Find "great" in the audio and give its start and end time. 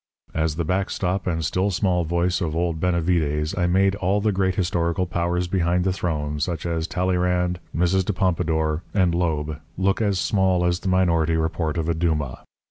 4.31-4.55